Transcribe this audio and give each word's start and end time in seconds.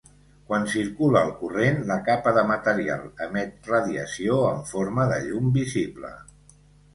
Quan 0.51 0.63
circula 0.75 1.19
el 1.25 1.33
corrent, 1.41 1.77
la 1.91 1.97
capa 2.07 2.33
de 2.37 2.43
material 2.53 3.03
emet 3.27 3.69
radiació 3.73 4.39
en 4.55 4.65
forma 4.71 5.07
de 5.13 5.21
llum 5.29 5.55
visible. 5.61 6.13